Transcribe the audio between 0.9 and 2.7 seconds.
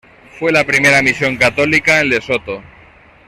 misión católica en Lesotho.